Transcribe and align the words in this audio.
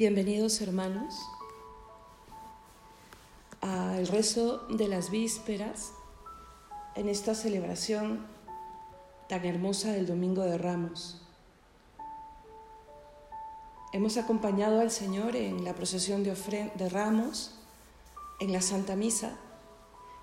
Bienvenidos 0.00 0.62
hermanos 0.62 1.14
al 3.60 4.06
rezo 4.06 4.66
de 4.68 4.88
las 4.88 5.10
vísperas 5.10 5.92
en 6.94 7.06
esta 7.06 7.34
celebración 7.34 8.26
tan 9.28 9.44
hermosa 9.44 9.92
del 9.92 10.06
Domingo 10.06 10.40
de 10.40 10.56
Ramos. 10.56 11.20
Hemos 13.92 14.16
acompañado 14.16 14.80
al 14.80 14.90
Señor 14.90 15.36
en 15.36 15.64
la 15.64 15.74
procesión 15.74 16.24
de, 16.24 16.32
de 16.74 16.88
Ramos, 16.88 17.56
en 18.40 18.54
la 18.54 18.62
Santa 18.62 18.96
Misa, 18.96 19.36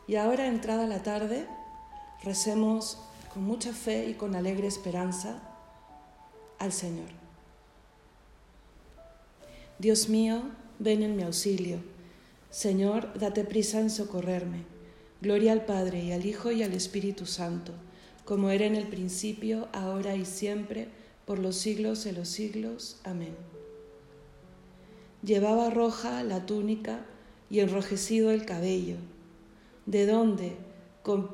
y 0.07 0.15
ahora, 0.15 0.47
entrada 0.47 0.87
la 0.87 1.03
tarde, 1.03 1.47
recemos 2.23 2.97
con 3.31 3.43
mucha 3.43 3.73
fe 3.73 4.07
y 4.09 4.15
con 4.15 4.35
alegre 4.35 4.65
esperanza 4.65 5.39
al 6.57 6.73
Señor. 6.73 7.26
Dios 9.79 10.09
mío, 10.09 10.41
ven 10.79 11.03
en 11.03 11.15
mi 11.15 11.21
auxilio. 11.21 11.77
Señor, 12.49 13.13
date 13.19 13.43
prisa 13.43 13.79
en 13.79 13.91
socorrerme. 13.91 14.63
Gloria 15.21 15.51
al 15.51 15.65
Padre 15.65 16.03
y 16.03 16.11
al 16.11 16.25
Hijo 16.25 16.51
y 16.51 16.63
al 16.63 16.73
Espíritu 16.73 17.27
Santo, 17.27 17.73
como 18.25 18.49
era 18.49 18.65
en 18.65 18.75
el 18.75 18.87
principio, 18.87 19.67
ahora 19.73 20.15
y 20.15 20.25
siempre, 20.25 20.87
por 21.25 21.37
los 21.37 21.57
siglos 21.57 22.03
de 22.03 22.13
los 22.13 22.27
siglos. 22.27 22.99
Amén. 23.03 23.35
Llevaba 25.21 25.69
roja 25.69 26.23
la 26.23 26.47
túnica 26.47 27.05
y 27.51 27.59
enrojecido 27.59 28.31
el 28.31 28.45
cabello. 28.45 28.95
¿De 29.85 30.07
dónde, 30.07 30.55
con 31.03 31.29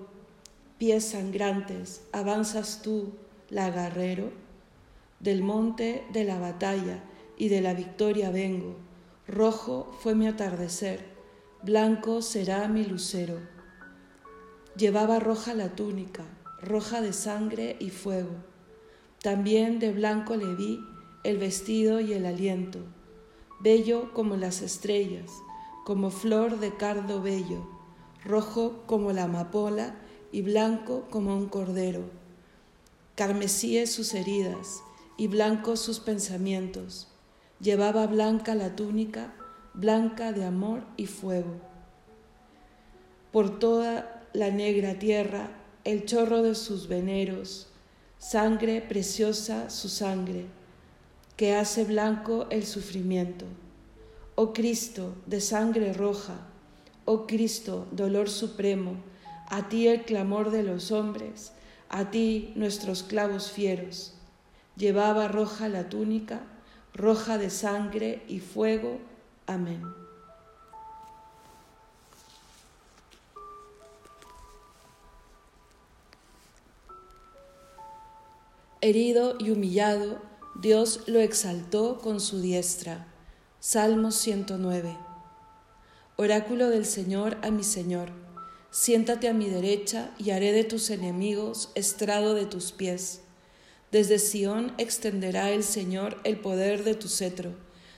pies 0.78 1.06
sangrantes, 1.06 2.02
avanzas 2.12 2.82
tú, 2.82 3.14
lagarrero? 3.50 4.32
Del 5.22 5.44
monte 5.44 6.04
de 6.12 6.26
la 6.26 6.40
batalla 6.40 7.02
y 7.38 7.50
de 7.50 7.62
la 7.62 7.74
victoria 7.74 8.30
vengo. 8.30 8.76
Rojo 9.28 9.96
fue 10.00 10.16
mi 10.16 10.28
atardecer, 10.28 11.06
blanco 11.62 12.22
será 12.22 12.68
mi 12.68 12.84
lucero. 12.84 13.40
Llevaba 14.76 15.20
roja 15.20 15.54
la 15.54 15.76
túnica, 15.76 16.26
roja 16.62 17.02
de 17.02 17.14
sangre 17.14 17.78
y 17.80 17.90
fuego. 17.90 18.36
También 19.22 19.80
de 19.80 19.94
blanco 19.94 20.36
le 20.36 20.56
vi 20.56 20.80
el 21.24 21.38
vestido 21.38 22.02
y 22.02 22.14
el 22.14 22.26
aliento, 22.26 22.80
bello 23.62 24.14
como 24.14 24.36
las 24.36 24.62
estrellas, 24.62 25.32
como 25.86 26.10
flor 26.10 26.60
de 26.60 26.76
cardo 26.76 27.22
bello, 27.22 27.66
rojo 28.26 28.84
como 28.86 29.14
la 29.14 29.24
amapola 29.24 29.96
y 30.34 30.42
blanco 30.42 31.08
como 31.10 31.38
un 31.38 31.48
cordero. 31.48 32.04
Carmesíes 33.16 33.92
sus 33.92 34.14
heridas 34.14 34.84
y 35.16 35.28
blancos 35.28 35.80
sus 35.80 36.00
pensamientos 36.00 37.13
Llevaba 37.60 38.08
blanca 38.08 38.56
la 38.56 38.76
túnica, 38.76 39.34
blanca 39.74 40.34
de 40.34 40.46
amor 40.46 40.84
y 40.98 41.06
fuego. 41.06 41.62
Por 43.32 43.60
toda 43.60 44.24
la 44.34 44.50
negra 44.50 45.00
tierra 45.00 45.50
el 45.84 46.06
chorro 46.06 46.42
de 46.44 46.56
sus 46.56 46.88
veneros, 46.88 47.68
sangre 48.18 48.82
preciosa 48.82 49.70
su 49.70 49.90
sangre, 49.90 50.46
que 51.36 51.56
hace 51.56 51.84
blanco 51.84 52.48
el 52.50 52.66
sufrimiento. 52.66 53.46
Oh 54.36 54.54
Cristo 54.54 55.16
de 55.26 55.42
sangre 55.42 55.94
roja, 55.94 56.36
oh 57.06 57.28
Cristo, 57.28 57.88
dolor 57.92 58.30
supremo, 58.30 58.96
a 59.50 59.68
ti 59.68 59.88
el 59.88 60.04
clamor 60.04 60.52
de 60.52 60.64
los 60.64 60.92
hombres, 60.92 61.52
a 61.90 62.12
ti 62.12 62.54
nuestros 62.56 63.04
clavos 63.04 63.52
fieros. 63.52 64.14
Llevaba 64.76 65.28
roja 65.28 65.68
la 65.70 65.90
túnica, 65.90 66.42
roja 66.94 67.38
de 67.38 67.50
sangre 67.50 68.24
y 68.28 68.40
fuego. 68.40 69.00
Amén. 69.48 69.84
Herido 78.82 79.38
y 79.40 79.50
humillado, 79.50 80.22
Dios 80.56 81.08
lo 81.08 81.20
exaltó 81.20 82.00
con 82.00 82.20
su 82.20 82.42
diestra. 82.42 83.08
Salmo 83.62 84.12
109. 84.12 84.98
Oráculo 86.18 86.70
del 86.70 86.86
Señor 86.86 87.38
a 87.44 87.50
mi 87.50 87.64
Señor, 87.64 88.10
siéntate 88.72 89.30
a 89.30 89.34
mi 89.34 89.48
derecha 89.48 90.12
y 90.18 90.32
haré 90.32 90.52
de 90.52 90.66
tus 90.66 90.90
enemigos 90.90 91.72
estrado 91.76 92.34
de 92.34 92.46
tus 92.46 92.74
pies. 92.74 93.22
Desde 93.94 94.18
Sión 94.18 94.74
extenderá 94.80 95.52
el 95.52 95.64
Señor 95.64 96.18
el 96.24 96.38
poder 96.38 96.84
de 96.84 96.96
tu 96.96 97.08
cetro. 97.08 97.52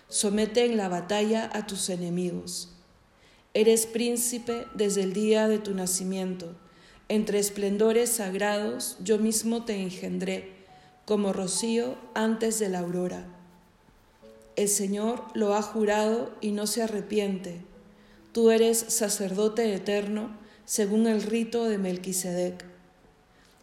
Somete 0.10 0.66
en 0.66 0.76
la 0.76 0.90
batalla 0.90 1.50
a 1.54 1.68
tus 1.68 1.90
enemigos. 1.90 2.68
Eres 3.54 3.86
príncipe 3.86 4.66
desde 4.74 5.04
el 5.04 5.14
día 5.14 5.48
de 5.48 5.58
tu 5.58 5.74
nacimiento. 5.74 6.54
Entre 7.08 7.40
esplendores 7.40 8.10
sagrados 8.10 8.98
yo 9.02 9.20
mismo 9.20 9.64
te 9.64 9.82
engendré, 9.82 10.52
como 11.06 11.32
rocío 11.32 11.96
antes 12.14 12.60
de 12.60 12.68
la 12.68 12.80
aurora. 12.80 13.26
El 14.58 14.68
Señor 14.68 15.24
lo 15.34 15.56
ha 15.56 15.62
jurado 15.62 16.34
y 16.42 16.52
no 16.52 16.68
se 16.68 16.82
arrepiente. 16.82 17.62
Tú 18.34 18.52
eres 18.52 18.80
sacerdote 18.80 19.74
eterno, 19.74 20.38
según 20.66 21.08
el 21.08 21.24
rito 21.24 21.64
de 21.64 21.78
Melquisedec. 21.78 22.66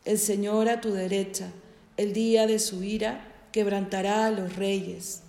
El 0.07 0.19
Señor 0.19 0.71
a 0.71 0.81
tu 0.81 0.93
derecha 0.93 1.53
el 1.97 2.13
día 2.13 2.47
de 2.47 2.59
su 2.59 2.83
ira 2.83 3.29
quebrantará 3.53 4.27
a 4.27 4.31
los 4.31 4.57
reyes. 4.57 5.23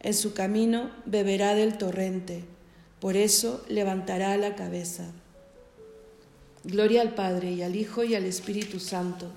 En 0.00 0.14
su 0.14 0.34
camino 0.34 0.90
beberá 1.06 1.54
del 1.54 1.78
torrente, 1.78 2.44
por 3.00 3.16
eso 3.16 3.64
levantará 3.68 4.36
la 4.36 4.54
cabeza. 4.54 5.12
Gloria 6.64 7.02
al 7.02 7.14
Padre 7.14 7.52
y 7.52 7.62
al 7.62 7.76
Hijo 7.76 8.04
y 8.04 8.14
al 8.14 8.24
Espíritu 8.24 8.80
Santo, 8.80 9.30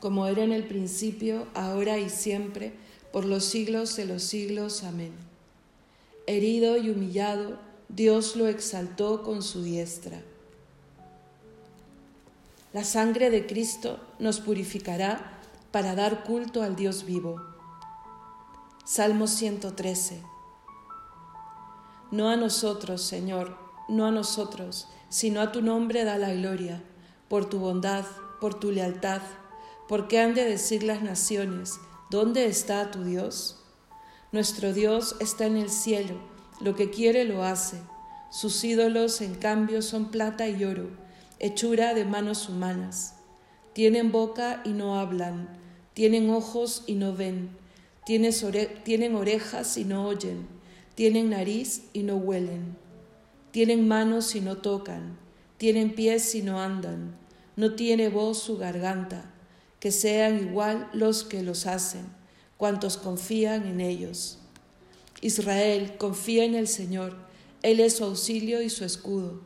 como 0.00 0.26
era 0.26 0.44
en 0.44 0.52
el 0.52 0.64
principio, 0.64 1.46
ahora 1.54 1.98
y 1.98 2.10
siempre, 2.10 2.72
por 3.12 3.24
los 3.24 3.44
siglos 3.44 3.96
de 3.96 4.04
los 4.04 4.22
siglos. 4.22 4.84
Amén. 4.84 5.12
Herido 6.26 6.76
y 6.76 6.90
humillado, 6.90 7.58
Dios 7.88 8.36
lo 8.36 8.48
exaltó 8.48 9.22
con 9.22 9.42
su 9.42 9.62
diestra. 9.62 10.20
La 12.72 12.84
sangre 12.84 13.30
de 13.30 13.46
Cristo 13.46 14.00
nos 14.18 14.40
purificará 14.40 15.33
para 15.74 15.96
dar 15.96 16.22
culto 16.22 16.62
al 16.62 16.76
Dios 16.76 17.04
vivo. 17.04 17.42
Salmo 18.84 19.26
113. 19.26 20.22
No 22.12 22.28
a 22.28 22.36
nosotros, 22.36 23.02
Señor, 23.02 23.58
no 23.88 24.06
a 24.06 24.12
nosotros, 24.12 24.86
sino 25.08 25.40
a 25.40 25.50
tu 25.50 25.62
nombre 25.62 26.04
da 26.04 26.16
la 26.16 26.32
gloria, 26.32 26.80
por 27.26 27.46
tu 27.46 27.58
bondad, 27.58 28.04
por 28.40 28.54
tu 28.54 28.70
lealtad, 28.70 29.20
porque 29.88 30.20
han 30.20 30.34
de 30.34 30.44
decir 30.44 30.84
las 30.84 31.02
naciones, 31.02 31.72
¿dónde 32.08 32.46
está 32.46 32.92
tu 32.92 33.02
Dios? 33.02 33.60
Nuestro 34.30 34.72
Dios 34.72 35.16
está 35.18 35.46
en 35.46 35.56
el 35.56 35.70
cielo, 35.70 36.14
lo 36.60 36.76
que 36.76 36.90
quiere 36.90 37.24
lo 37.24 37.42
hace. 37.42 37.82
Sus 38.30 38.62
ídolos, 38.62 39.20
en 39.20 39.34
cambio, 39.34 39.82
son 39.82 40.12
plata 40.12 40.46
y 40.46 40.64
oro, 40.64 40.90
hechura 41.40 41.94
de 41.94 42.04
manos 42.04 42.48
humanas. 42.48 43.16
Tienen 43.72 44.12
boca 44.12 44.62
y 44.64 44.68
no 44.68 45.00
hablan 45.00 45.63
tienen 45.94 46.28
ojos 46.30 46.82
y 46.86 46.94
no 46.94 47.14
ven, 47.14 47.50
tienen 48.04 49.14
orejas 49.14 49.78
y 49.78 49.84
no 49.84 50.06
oyen, 50.06 50.46
tienen 50.94 51.30
nariz 51.30 51.84
y 51.92 52.02
no 52.02 52.16
huelen, 52.16 52.76
tienen 53.52 53.86
manos 53.86 54.34
y 54.34 54.40
no 54.40 54.58
tocan, 54.58 55.16
tienen 55.56 55.94
pies 55.94 56.34
y 56.34 56.42
no 56.42 56.60
andan, 56.60 57.16
no 57.56 57.74
tiene 57.76 58.08
voz 58.08 58.38
su 58.38 58.58
garganta, 58.58 59.30
que 59.78 59.92
sean 59.92 60.40
igual 60.40 60.90
los 60.92 61.22
que 61.22 61.42
los 61.42 61.66
hacen, 61.66 62.06
cuantos 62.56 62.96
confían 62.96 63.66
en 63.66 63.80
ellos. 63.80 64.38
Israel 65.20 65.96
confía 65.96 66.44
en 66.44 66.56
el 66.56 66.66
Señor, 66.66 67.16
Él 67.62 67.78
es 67.78 67.98
su 67.98 68.04
auxilio 68.04 68.60
y 68.62 68.68
su 68.68 68.84
escudo. 68.84 69.40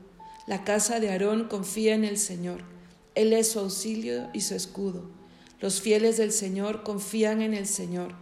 La 0.46 0.64
casa 0.64 0.98
de 0.98 1.10
Aarón 1.10 1.48
confía 1.48 1.94
en 1.94 2.04
el 2.04 2.16
Señor, 2.16 2.62
Él 3.14 3.34
es 3.34 3.52
su 3.52 3.58
auxilio 3.58 4.30
y 4.32 4.40
su 4.40 4.54
escudo. 4.54 5.17
Los 5.60 5.80
fieles 5.80 6.16
del 6.16 6.32
Señor 6.32 6.82
confían 6.84 7.42
en 7.42 7.52
el 7.52 7.66
Señor. 7.66 8.14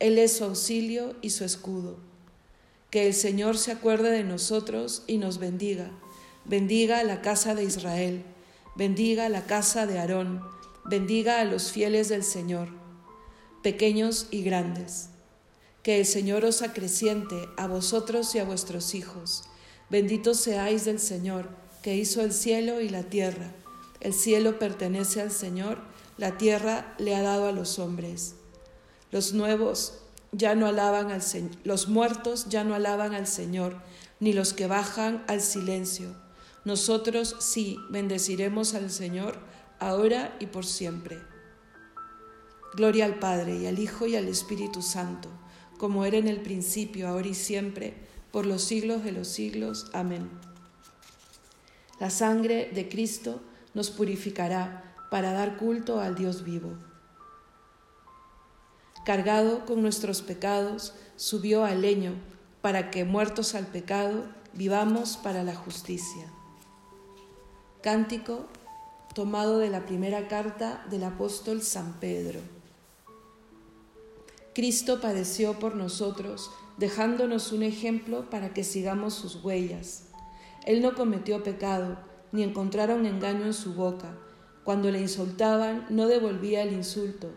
Él 0.00 0.18
es 0.18 0.36
su 0.36 0.44
auxilio 0.44 1.16
y 1.22 1.30
su 1.30 1.44
escudo. 1.44 1.96
Que 2.90 3.06
el 3.06 3.14
Señor 3.14 3.56
se 3.56 3.72
acuerde 3.72 4.10
de 4.10 4.24
nosotros 4.24 5.02
y 5.06 5.16
nos 5.18 5.38
bendiga. 5.38 5.90
Bendiga 6.44 6.98
a 6.98 7.04
la 7.04 7.22
casa 7.22 7.54
de 7.54 7.64
Israel. 7.64 8.22
Bendiga 8.76 9.26
a 9.26 9.28
la 9.30 9.46
casa 9.46 9.86
de 9.86 9.98
Aarón. 9.98 10.42
Bendiga 10.84 11.40
a 11.40 11.44
los 11.44 11.72
fieles 11.72 12.10
del 12.10 12.22
Señor, 12.22 12.68
pequeños 13.62 14.26
y 14.30 14.42
grandes. 14.42 15.08
Que 15.82 15.98
el 15.98 16.04
Señor 16.04 16.44
os 16.44 16.60
acreciente 16.60 17.48
a 17.56 17.66
vosotros 17.66 18.34
y 18.34 18.38
a 18.38 18.44
vuestros 18.44 18.94
hijos. 18.94 19.44
Benditos 19.88 20.40
seáis 20.40 20.84
del 20.84 21.00
Señor, 21.00 21.48
que 21.82 21.96
hizo 21.96 22.20
el 22.20 22.34
cielo 22.34 22.82
y 22.82 22.90
la 22.90 23.04
tierra. 23.04 23.54
El 24.00 24.12
cielo 24.12 24.58
pertenece 24.58 25.22
al 25.22 25.30
Señor 25.30 25.93
la 26.16 26.38
tierra 26.38 26.94
le 26.98 27.14
ha 27.14 27.22
dado 27.22 27.46
a 27.46 27.52
los 27.52 27.78
hombres. 27.78 28.36
Los 29.10 29.32
nuevos, 29.32 30.00
ya 30.32 30.54
no 30.54 30.66
alaban 30.66 31.10
al 31.10 31.22
Señor, 31.22 31.52
los 31.64 31.88
muertos 31.88 32.46
ya 32.48 32.64
no 32.64 32.74
alaban 32.74 33.14
al 33.14 33.26
Señor, 33.26 33.80
ni 34.20 34.32
los 34.32 34.52
que 34.52 34.66
bajan 34.66 35.24
al 35.28 35.40
silencio. 35.40 36.14
Nosotros 36.64 37.36
sí 37.40 37.78
bendeciremos 37.90 38.74
al 38.74 38.90
Señor 38.90 39.38
ahora 39.78 40.34
y 40.40 40.46
por 40.46 40.66
siempre. 40.66 41.20
Gloria 42.74 43.04
al 43.04 43.18
Padre 43.18 43.56
y 43.56 43.66
al 43.66 43.78
Hijo 43.78 44.06
y 44.06 44.16
al 44.16 44.28
Espíritu 44.28 44.82
Santo, 44.82 45.28
como 45.78 46.04
era 46.04 46.16
en 46.16 46.26
el 46.26 46.40
principio, 46.40 47.06
ahora 47.08 47.28
y 47.28 47.34
siempre, 47.34 47.94
por 48.32 48.46
los 48.46 48.62
siglos 48.62 49.04
de 49.04 49.12
los 49.12 49.28
siglos. 49.28 49.90
Amén. 49.92 50.30
La 52.00 52.10
sangre 52.10 52.70
de 52.74 52.88
Cristo 52.88 53.42
nos 53.74 53.90
purificará 53.90 54.93
para 55.14 55.32
dar 55.32 55.58
culto 55.58 56.00
al 56.00 56.16
Dios 56.16 56.42
vivo 56.42 56.74
cargado 59.04 59.64
con 59.64 59.80
nuestros 59.80 60.22
pecados, 60.22 60.92
subió 61.14 61.64
al 61.64 61.82
leño, 61.82 62.14
para 62.62 62.90
que, 62.90 63.04
muertos 63.04 63.54
al 63.54 63.66
pecado, 63.66 64.24
vivamos 64.54 65.16
para 65.18 65.44
la 65.44 65.54
justicia. 65.54 66.26
Cántico 67.80 68.46
tomado 69.14 69.58
de 69.58 69.70
la 69.70 69.86
primera 69.86 70.26
carta 70.26 70.84
del 70.90 71.04
apóstol 71.04 71.62
San 71.62 72.00
Pedro. 72.00 72.40
Cristo 74.52 75.00
padeció 75.00 75.60
por 75.60 75.76
nosotros, 75.76 76.50
dejándonos 76.78 77.52
un 77.52 77.62
ejemplo 77.62 78.28
para 78.30 78.52
que 78.52 78.64
sigamos 78.64 79.14
sus 79.14 79.44
huellas. 79.44 80.06
Él 80.64 80.82
no 80.82 80.94
cometió 80.94 81.44
pecado, 81.44 81.98
ni 82.32 82.42
encontraron 82.42 83.06
engaño 83.06 83.44
en 83.44 83.54
su 83.54 83.74
boca. 83.74 84.16
Cuando 84.64 84.90
le 84.90 85.00
insultaban, 85.00 85.86
no 85.90 86.08
devolvía 86.08 86.62
el 86.62 86.72
insulto 86.72 87.30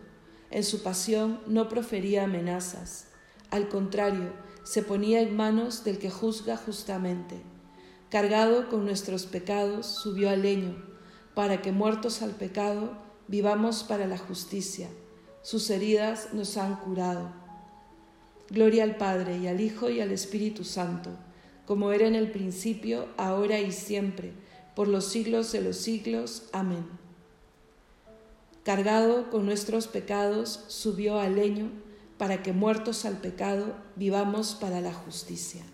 en 0.50 0.64
su 0.64 0.82
pasión 0.82 1.40
no 1.46 1.68
profería 1.68 2.24
amenazas, 2.24 3.08
al 3.50 3.68
contrario, 3.68 4.32
se 4.62 4.82
ponía 4.82 5.20
en 5.20 5.36
manos 5.36 5.84
del 5.84 5.98
que 5.98 6.10
juzga 6.10 6.56
justamente. 6.56 7.36
Cargado 8.10 8.68
con 8.70 8.84
nuestros 8.84 9.26
pecados, 9.26 9.86
subió 9.86 10.30
al 10.30 10.42
leño, 10.42 10.82
para 11.34 11.60
que 11.60 11.72
muertos 11.72 12.22
al 12.22 12.30
pecado, 12.30 12.96
vivamos 13.26 13.84
para 13.84 14.06
la 14.06 14.16
justicia. 14.16 14.88
Sus 15.42 15.68
heridas 15.68 16.30
nos 16.32 16.56
han 16.56 16.76
curado. 16.76 17.30
Gloria 18.48 18.84
al 18.84 18.96
Padre 18.96 19.36
y 19.36 19.46
al 19.46 19.60
Hijo 19.60 19.90
y 19.90 20.00
al 20.00 20.10
Espíritu 20.10 20.64
Santo, 20.64 21.10
como 21.66 21.92
era 21.92 22.06
en 22.06 22.14
el 22.14 22.30
principio, 22.30 23.08
ahora 23.18 23.60
y 23.60 23.72
siempre, 23.72 24.32
por 24.74 24.88
los 24.88 25.04
siglos 25.06 25.52
de 25.52 25.60
los 25.60 25.76
siglos. 25.76 26.44
Amén 26.52 27.07
cargado 28.68 29.30
con 29.30 29.46
nuestros 29.46 29.88
pecados, 29.88 30.60
subió 30.68 31.18
al 31.18 31.36
leño 31.36 31.70
para 32.18 32.42
que 32.42 32.52
muertos 32.52 33.06
al 33.06 33.16
pecado 33.16 33.74
vivamos 33.96 34.54
para 34.54 34.82
la 34.82 34.92
justicia. 34.92 35.64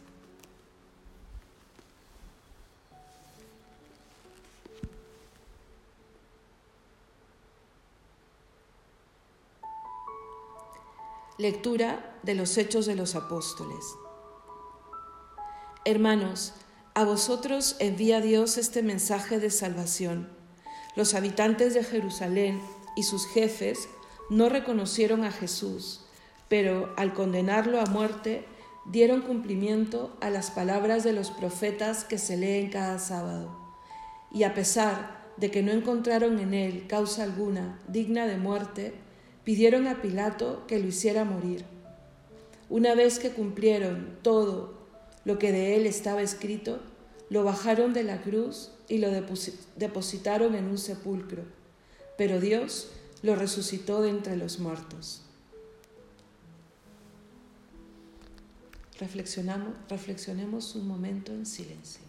Lectura 11.36 12.16
de 12.22 12.36
los 12.36 12.56
Hechos 12.56 12.86
de 12.86 12.94
los 12.94 13.16
Apóstoles. 13.16 13.84
Hermanos, 15.84 16.52
a 16.94 17.02
vosotros 17.02 17.74
envía 17.80 18.20
Dios 18.20 18.56
este 18.56 18.84
mensaje 18.84 19.40
de 19.40 19.50
salvación. 19.50 20.28
Los 20.94 21.14
habitantes 21.14 21.74
de 21.74 21.82
Jerusalén 21.82 22.62
y 22.96 23.02
sus 23.02 23.26
jefes 23.26 23.88
no 24.30 24.48
reconocieron 24.48 25.24
a 25.24 25.32
Jesús, 25.32 26.00
pero 26.48 26.92
al 26.96 27.14
condenarlo 27.14 27.80
a 27.80 27.86
muerte 27.86 28.44
dieron 28.86 29.22
cumplimiento 29.22 30.16
a 30.20 30.30
las 30.30 30.50
palabras 30.50 31.04
de 31.04 31.12
los 31.12 31.30
profetas 31.30 32.04
que 32.04 32.18
se 32.18 32.36
leen 32.36 32.70
cada 32.70 32.98
sábado. 32.98 33.56
Y 34.32 34.44
a 34.44 34.54
pesar 34.54 35.24
de 35.36 35.50
que 35.50 35.62
no 35.62 35.72
encontraron 35.72 36.38
en 36.38 36.54
él 36.54 36.86
causa 36.86 37.22
alguna 37.22 37.80
digna 37.88 38.26
de 38.26 38.36
muerte, 38.36 38.94
pidieron 39.44 39.86
a 39.86 40.00
Pilato 40.00 40.66
que 40.66 40.78
lo 40.78 40.86
hiciera 40.86 41.24
morir. 41.24 41.64
Una 42.70 42.94
vez 42.94 43.18
que 43.18 43.30
cumplieron 43.30 44.18
todo 44.22 44.74
lo 45.24 45.38
que 45.38 45.52
de 45.52 45.76
él 45.76 45.86
estaba 45.86 46.22
escrito, 46.22 46.80
lo 47.30 47.44
bajaron 47.44 47.92
de 47.92 48.04
la 48.04 48.20
cruz 48.22 48.72
y 48.88 48.98
lo 48.98 49.10
depositaron 49.10 50.54
en 50.54 50.66
un 50.66 50.78
sepulcro 50.78 51.42
pero 52.16 52.40
Dios 52.40 52.88
lo 53.22 53.34
resucitó 53.36 54.02
de 54.02 54.10
entre 54.10 54.36
los 54.36 54.58
muertos. 54.58 55.22
Reflexionamos, 58.98 59.74
reflexionemos 59.88 60.74
un 60.76 60.86
momento 60.86 61.32
en 61.32 61.46
silencio. 61.46 62.03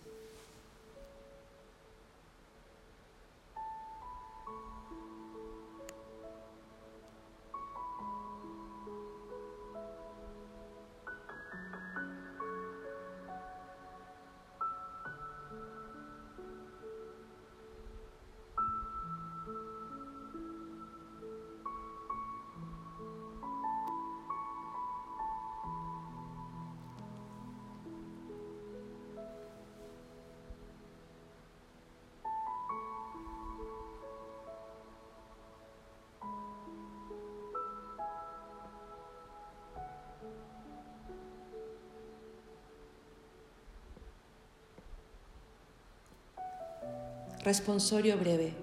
Responsorio 47.45 48.17
breve. 48.17 48.55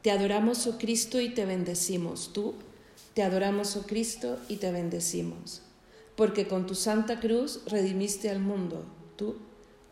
Te 0.00 0.12
adoramos, 0.12 0.64
oh 0.68 0.78
Cristo, 0.78 1.20
y 1.20 1.30
te 1.30 1.44
bendecimos. 1.44 2.32
Tú, 2.32 2.54
te 3.14 3.24
adoramos, 3.24 3.74
oh 3.74 3.82
Cristo, 3.82 4.38
y 4.48 4.58
te 4.58 4.70
bendecimos. 4.70 5.60
Porque 6.14 6.46
con 6.46 6.68
tu 6.68 6.76
santa 6.76 7.18
cruz 7.18 7.62
redimiste 7.66 8.30
al 8.30 8.38
mundo. 8.38 8.84
Tú, 9.16 9.38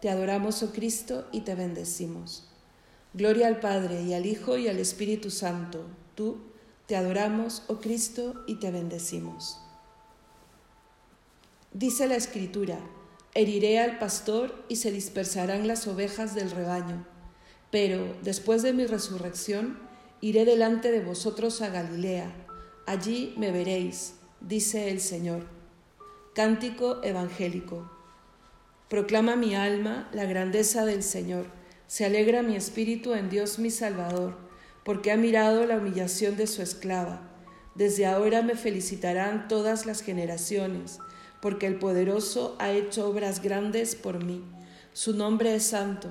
te 0.00 0.10
adoramos, 0.10 0.62
oh 0.62 0.70
Cristo, 0.70 1.26
y 1.32 1.40
te 1.40 1.56
bendecimos. 1.56 2.46
Gloria 3.14 3.48
al 3.48 3.58
Padre, 3.58 4.02
y 4.02 4.14
al 4.14 4.26
Hijo, 4.26 4.56
y 4.58 4.68
al 4.68 4.78
Espíritu 4.78 5.32
Santo. 5.32 5.84
Tú, 6.14 6.38
te 6.86 6.94
adoramos, 6.94 7.64
oh 7.66 7.80
Cristo, 7.80 8.44
y 8.46 8.60
te 8.60 8.70
bendecimos. 8.70 9.58
Dice 11.72 12.06
la 12.06 12.14
Escritura, 12.14 12.78
heriré 13.34 13.80
al 13.80 13.98
pastor 13.98 14.64
y 14.68 14.76
se 14.76 14.92
dispersarán 14.92 15.66
las 15.66 15.88
ovejas 15.88 16.36
del 16.36 16.52
rebaño 16.52 17.10
pero 17.72 18.14
después 18.22 18.62
de 18.62 18.74
mi 18.74 18.84
resurrección, 18.84 19.78
iré 20.20 20.44
delante 20.44 20.92
de 20.92 21.00
vosotros 21.00 21.62
a 21.62 21.70
Galilea, 21.70 22.30
allí 22.86 23.34
me 23.38 23.50
veréis, 23.50 24.16
dice 24.42 24.90
el 24.90 25.00
Señor. 25.00 25.46
Cántico 26.34 27.02
evangélico. 27.02 27.90
Proclama 28.90 29.36
mi 29.36 29.54
alma 29.54 30.10
la 30.12 30.26
grandeza 30.26 30.84
del 30.84 31.02
Señor, 31.02 31.46
se 31.86 32.04
alegra 32.04 32.42
mi 32.42 32.56
espíritu 32.56 33.14
en 33.14 33.30
Dios 33.30 33.58
mi 33.58 33.70
Salvador, 33.70 34.36
porque 34.84 35.10
ha 35.10 35.16
mirado 35.16 35.64
la 35.64 35.78
humillación 35.78 36.36
de 36.36 36.46
su 36.48 36.60
esclava. 36.60 37.22
Desde 37.74 38.04
ahora 38.04 38.42
me 38.42 38.54
felicitarán 38.54 39.48
todas 39.48 39.86
las 39.86 40.02
generaciones, 40.02 40.98
porque 41.40 41.68
el 41.68 41.78
poderoso 41.78 42.54
ha 42.58 42.70
hecho 42.70 43.08
obras 43.08 43.40
grandes 43.40 43.94
por 43.94 44.22
mí. 44.22 44.44
Su 44.92 45.14
nombre 45.14 45.54
es 45.54 45.62
santo 45.62 46.10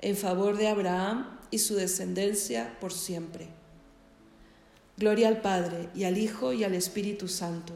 en 0.00 0.16
favor 0.16 0.56
de 0.56 0.68
Abraham 0.68 1.38
y 1.50 1.58
su 1.58 1.74
descendencia 1.74 2.76
por 2.80 2.92
siempre. 2.92 3.48
Gloria 4.96 5.28
al 5.28 5.40
Padre 5.40 5.88
y 5.94 6.04
al 6.04 6.18
Hijo 6.18 6.52
y 6.52 6.64
al 6.64 6.74
Espíritu 6.74 7.28
Santo, 7.28 7.74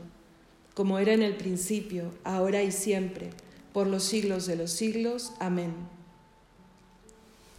como 0.74 0.98
era 0.98 1.12
en 1.12 1.22
el 1.22 1.36
principio, 1.36 2.12
ahora 2.24 2.62
y 2.62 2.72
siempre, 2.72 3.30
por 3.72 3.86
los 3.86 4.04
siglos 4.04 4.46
de 4.46 4.56
los 4.56 4.70
siglos. 4.70 5.32
Amén. 5.40 5.72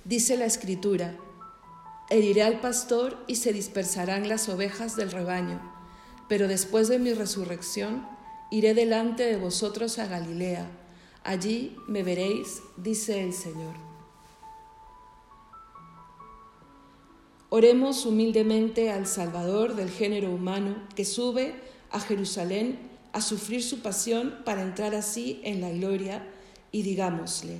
Dice 0.04 0.38
la 0.38 0.46
Escritura, 0.46 1.16
heriré 2.10 2.44
al 2.44 2.60
pastor 2.60 3.18
y 3.28 3.38
se 3.38 3.54
dispersarán 3.54 4.30
las 4.30 4.50
ovejas 4.50 4.96
del 4.96 5.12
rebaño, 5.12 5.60
pero 6.30 6.48
después 6.48 6.88
de 6.88 7.00
mi 7.00 7.14
resurrección 7.14 8.08
iré 8.52 8.74
delante 8.74 9.24
de 9.24 9.38
vosotros 9.38 9.98
a 9.98 10.06
Galilea, 10.06 10.70
allí 11.24 11.76
me 11.88 12.04
veréis, 12.04 12.62
dice 12.78 13.24
el 13.24 13.34
Señor. 13.34 13.95
Oremos 17.50 18.06
humildemente 18.06 18.92
al 18.92 19.06
Salvador 19.06 19.76
del 19.76 19.90
género 19.90 20.32
humano 20.32 20.76
que 20.96 21.06
sube 21.06 21.56
a 21.92 22.00
Jerusalén 22.00 22.80
a 23.14 23.22
sufrir 23.22 23.64
su 23.64 23.80
pasión 23.80 24.36
para 24.44 24.62
entrar 24.62 24.96
así 24.96 25.40
en 25.44 25.62
la 25.62 25.70
gloria 25.70 26.28
y 26.72 26.82
digámosle, 26.82 27.60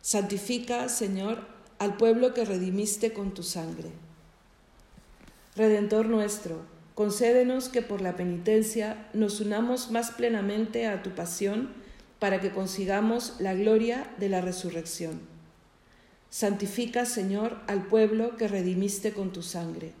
santifica, 0.00 0.88
Señor, 0.88 1.46
al 1.78 1.96
pueblo 1.96 2.32
que 2.32 2.44
redimiste 2.44 3.12
con 3.12 3.34
tu 3.34 3.42
sangre. 3.42 3.90
Redentor 5.56 6.06
nuestro, 6.06 6.62
concédenos 6.94 7.68
que 7.68 7.82
por 7.82 8.00
la 8.00 8.16
penitencia 8.16 9.08
nos 9.12 9.40
unamos 9.40 9.90
más 9.90 10.12
plenamente 10.12 10.86
a 10.86 11.02
tu 11.02 11.10
pasión 11.10 11.70
para 12.18 12.40
que 12.40 12.52
consigamos 12.52 13.34
la 13.40 13.54
gloria 13.54 14.14
de 14.18 14.28
la 14.28 14.40
resurrección. 14.40 15.29
Santifica, 16.30 17.06
Señor, 17.06 17.58
al 17.66 17.86
pueblo 17.86 18.36
que 18.36 18.46
redimiste 18.46 19.12
con 19.12 19.32
tu 19.32 19.42
sangre. 19.42 19.92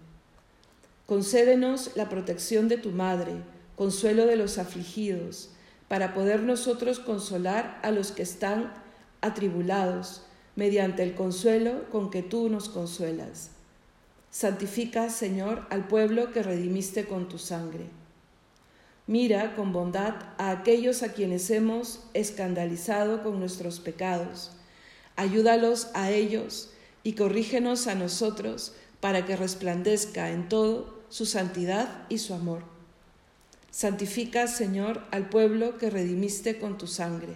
Concédenos 1.06 1.90
la 1.96 2.08
protección 2.08 2.68
de 2.68 2.78
tu 2.78 2.92
Madre, 2.92 3.32
consuelo 3.74 4.26
de 4.26 4.36
los 4.36 4.56
afligidos, 4.58 5.50
para 5.88 6.14
poder 6.14 6.42
nosotros 6.44 7.00
consolar 7.00 7.80
a 7.82 7.90
los 7.90 8.12
que 8.12 8.22
están 8.22 8.72
atribulados, 9.20 10.22
mediante 10.54 11.02
el 11.02 11.16
consuelo 11.16 11.90
con 11.90 12.10
que 12.10 12.22
tú 12.22 12.48
nos 12.48 12.68
consuelas. 12.68 13.50
Santifica, 14.30 15.10
Señor, 15.10 15.66
al 15.70 15.88
pueblo 15.88 16.30
que 16.30 16.44
redimiste 16.44 17.06
con 17.06 17.28
tu 17.28 17.38
sangre. 17.38 17.86
Mira 19.08 19.56
con 19.56 19.72
bondad 19.72 20.14
a 20.38 20.52
aquellos 20.52 21.02
a 21.02 21.12
quienes 21.12 21.50
hemos 21.50 22.04
escandalizado 22.14 23.24
con 23.24 23.40
nuestros 23.40 23.80
pecados. 23.80 24.52
Ayúdalos 25.20 25.88
a 25.92 26.10
ellos 26.10 26.70
y 27.02 27.12
corrígenos 27.12 27.88
a 27.88 27.94
nosotros 27.94 28.72
para 29.00 29.26
que 29.26 29.36
resplandezca 29.36 30.30
en 30.30 30.48
todo 30.48 30.98
su 31.10 31.26
santidad 31.26 32.06
y 32.08 32.16
su 32.16 32.32
amor. 32.32 32.62
Santifica, 33.70 34.46
Señor, 34.46 35.02
al 35.10 35.28
pueblo 35.28 35.76
que 35.76 35.90
redimiste 35.90 36.58
con 36.58 36.78
tu 36.78 36.86
sangre. 36.86 37.34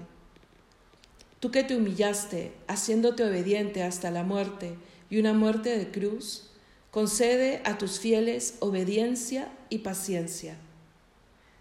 Tú 1.41 1.51
que 1.51 1.63
te 1.63 1.77
humillaste, 1.77 2.55
haciéndote 2.69 3.23
obediente 3.23 3.83
hasta 3.83 4.11
la 4.11 4.23
muerte 4.23 4.79
y 5.11 5.19
una 5.19 5.35
muerte 5.35 5.77
de 5.77 5.91
cruz, 5.91 6.53
concede 6.91 7.61
a 7.67 7.77
tus 7.77 8.01
fieles 8.01 8.55
obediencia 8.61 9.53
y 9.69 9.81
paciencia. 9.81 10.57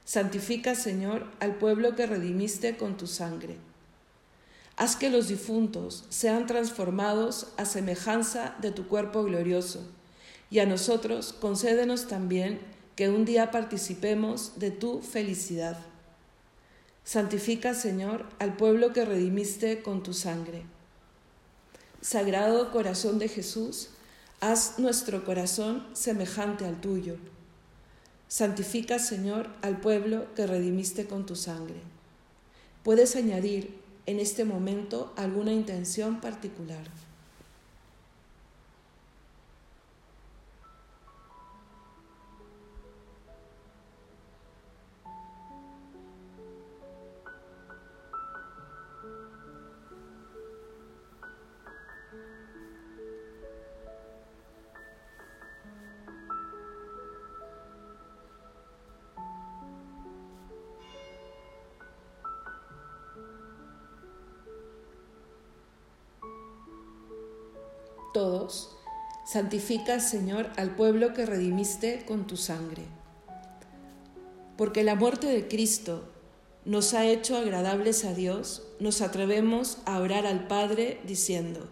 Santifica, 0.05 0.73
Señor, 0.73 1.29
al 1.41 1.55
pueblo 1.55 1.97
que 1.97 2.05
redimiste 2.05 2.77
con 2.77 2.95
tu 2.95 3.07
sangre. 3.07 3.57
Haz 4.83 4.97
que 4.97 5.09
los 5.09 5.29
difuntos 5.29 6.03
sean 6.09 6.45
transformados 6.45 7.47
a 7.55 7.63
semejanza 7.63 8.53
de 8.59 8.69
tu 8.69 8.89
cuerpo 8.89 9.23
glorioso, 9.23 9.79
y 10.49 10.59
a 10.59 10.65
nosotros 10.65 11.31
concédenos 11.31 12.09
también 12.09 12.59
que 12.97 13.07
un 13.07 13.23
día 13.23 13.49
participemos 13.49 14.59
de 14.59 14.71
tu 14.71 14.99
felicidad. 14.99 15.77
Santifica, 17.05 17.73
Señor, 17.73 18.25
al 18.39 18.57
pueblo 18.57 18.91
que 18.91 19.05
redimiste 19.05 19.81
con 19.81 20.03
tu 20.03 20.13
sangre. 20.13 20.65
Sagrado 22.01 22.69
corazón 22.69 23.19
de 23.19 23.29
Jesús, 23.29 23.87
haz 24.41 24.79
nuestro 24.79 25.23
corazón 25.23 25.87
semejante 25.93 26.65
al 26.65 26.81
tuyo. 26.81 27.15
Santifica, 28.27 28.99
Señor, 28.99 29.49
al 29.61 29.79
pueblo 29.79 30.25
que 30.35 30.45
redimiste 30.45 31.05
con 31.05 31.25
tu 31.25 31.37
sangre. 31.37 31.79
Puedes 32.83 33.15
añadir 33.15 33.81
en 34.05 34.19
este 34.19 34.45
momento 34.45 35.13
alguna 35.15 35.53
intención 35.53 36.19
particular. 36.19 36.83
Todos, 68.13 68.75
santifica, 69.25 69.99
Señor, 69.99 70.51
al 70.57 70.75
pueblo 70.75 71.13
que 71.13 71.25
redimiste 71.25 72.05
con 72.05 72.27
tu 72.27 72.37
sangre. 72.37 72.83
Porque 74.57 74.83
la 74.83 74.95
muerte 74.95 75.27
de 75.27 75.47
Cristo 75.47 76.03
nos 76.65 76.93
ha 76.93 77.05
hecho 77.05 77.35
agradables 77.35 78.05
a 78.05 78.13
Dios, 78.13 78.63
nos 78.79 79.01
atrevemos 79.01 79.79
a 79.85 79.99
orar 79.99 80.25
al 80.25 80.47
Padre 80.47 81.01
diciendo, 81.05 81.67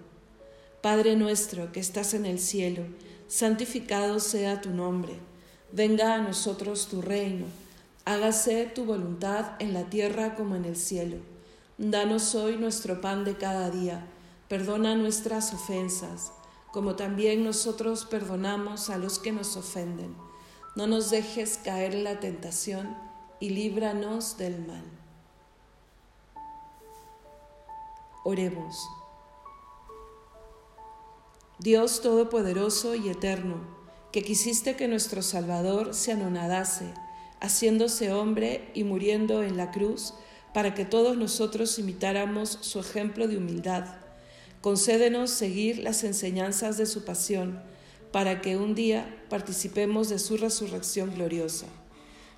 Padre 0.82 1.16
nuestro 1.16 1.72
que 1.72 1.80
estás 1.80 2.14
en 2.14 2.26
el 2.26 2.40
cielo, 2.40 2.84
santificado 3.28 4.20
sea 4.20 4.62
tu 4.62 4.72
nombre, 4.72 5.14
venga 5.72 6.16
a 6.16 6.22
nosotros 6.22 6.88
tu 6.88 7.02
reino, 7.02 7.46
hágase 8.04 8.66
tu 8.66 8.84
voluntad 8.86 9.52
en 9.60 9.74
la 9.74 9.90
tierra 9.90 10.36
como 10.36 10.56
en 10.56 10.66
el 10.66 10.76
cielo. 10.76 11.18
Danos 11.78 12.36
hoy 12.36 12.58
nuestro 12.58 13.00
pan 13.00 13.24
de 13.24 13.38
cada 13.38 13.70
día 13.70 14.06
Perdona 14.52 14.96
nuestras 14.96 15.54
ofensas, 15.54 16.34
como 16.74 16.98
también 16.98 17.42
nosotros 17.42 18.04
perdonamos 18.04 18.90
a 18.90 18.98
los 18.98 19.18
que 19.18 19.32
nos 19.32 19.56
ofenden. 19.56 20.14
No 20.76 20.88
nos 20.88 21.10
dejes 21.10 21.58
caer 21.64 21.96
en 21.96 22.04
la 22.04 22.20
tentación 22.20 22.98
y 23.40 23.52
líbranos 23.52 24.38
del 24.38 24.60
mal. 24.68 24.84
Oremos. 28.26 28.78
Dios 31.60 32.02
Todopoderoso 32.02 32.94
y 32.94 33.08
Eterno, 33.08 33.56
que 34.12 34.22
quisiste 34.22 34.76
que 34.76 34.90
nuestro 34.90 35.22
Salvador 35.22 35.94
se 35.94 36.12
anonadase, 36.12 36.94
haciéndose 37.40 38.12
hombre 38.12 38.70
y 38.74 38.84
muriendo 38.84 39.44
en 39.44 39.56
la 39.56 39.72
cruz, 39.72 40.14
para 40.54 40.76
que 40.76 40.84
todos 40.84 41.16
nosotros 41.16 41.80
imitáramos 41.80 42.58
su 42.60 42.82
ejemplo 42.82 43.30
de 43.30 43.38
humildad 43.38 44.01
Concédenos 44.62 45.32
seguir 45.32 45.80
las 45.80 46.04
enseñanzas 46.04 46.78
de 46.78 46.86
su 46.86 47.04
pasión, 47.04 47.60
para 48.12 48.42
que 48.42 48.58
un 48.58 48.76
día 48.76 49.24
participemos 49.30 50.10
de 50.10 50.20
su 50.20 50.38
resurrección 50.38 51.16
gloriosa. 51.16 51.66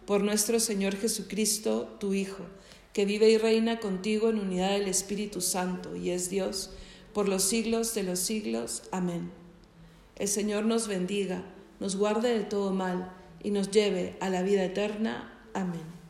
Por 0.06 0.24
nuestro 0.24 0.60
Señor 0.60 0.96
Jesucristo, 0.96 1.98
tu 2.00 2.13
Hijo, 2.13 2.46
que 2.94 3.06
vive 3.06 3.30
y 3.30 3.38
reina 3.38 3.80
contigo 3.80 4.30
en 4.30 4.39
unidad 4.39 4.72
del 4.72 4.88
Espíritu 4.88 5.42
Santo 5.42 5.96
y 5.96 6.12
es 6.12 6.30
Dios, 6.30 6.70
por 7.13 7.27
los 7.27 7.44
siglos 7.44 7.94
de 7.94 8.03
los 8.03 8.20
siglos. 8.20 8.84
Amén. 8.92 9.32
El 10.15 10.27
Señor 10.27 10.65
nos 10.65 10.88
bendiga, 10.88 11.44
nos 11.80 11.96
guarde 11.96 12.38
de 12.38 12.44
todo 12.46 12.72
mal 12.72 13.12
y 13.44 13.51
nos 13.51 13.72
lleve 13.72 14.15
a 14.22 14.30
la 14.30 14.44
vida 14.44 14.63
eterna. 14.63 15.50
Amén. 15.53 16.03